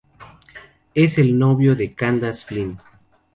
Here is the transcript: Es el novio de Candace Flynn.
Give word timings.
Es 0.95 1.19
el 1.19 1.37
novio 1.37 1.75
de 1.75 1.93
Candace 1.93 2.47
Flynn. 2.47 2.79